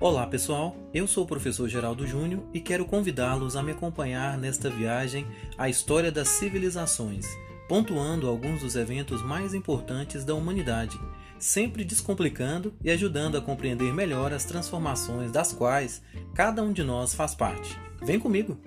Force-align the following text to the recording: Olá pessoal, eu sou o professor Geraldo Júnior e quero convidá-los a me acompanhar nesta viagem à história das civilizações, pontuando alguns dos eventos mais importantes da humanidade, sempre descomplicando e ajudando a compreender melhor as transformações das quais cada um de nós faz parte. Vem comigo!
Olá 0.00 0.26
pessoal, 0.26 0.74
eu 0.94 1.06
sou 1.06 1.24
o 1.24 1.26
professor 1.26 1.68
Geraldo 1.68 2.06
Júnior 2.06 2.42
e 2.54 2.58
quero 2.58 2.86
convidá-los 2.86 3.54
a 3.54 3.62
me 3.62 3.72
acompanhar 3.72 4.38
nesta 4.38 4.70
viagem 4.70 5.26
à 5.58 5.68
história 5.68 6.10
das 6.10 6.26
civilizações, 6.26 7.26
pontuando 7.68 8.26
alguns 8.26 8.62
dos 8.62 8.76
eventos 8.76 9.22
mais 9.22 9.52
importantes 9.52 10.24
da 10.24 10.34
humanidade, 10.34 10.98
sempre 11.38 11.84
descomplicando 11.84 12.72
e 12.82 12.90
ajudando 12.90 13.36
a 13.36 13.42
compreender 13.42 13.92
melhor 13.92 14.32
as 14.32 14.46
transformações 14.46 15.30
das 15.30 15.52
quais 15.52 16.00
cada 16.34 16.62
um 16.62 16.72
de 16.72 16.82
nós 16.82 17.12
faz 17.12 17.34
parte. 17.34 17.78
Vem 18.02 18.18
comigo! 18.18 18.58